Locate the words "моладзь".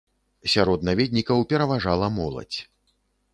2.17-2.59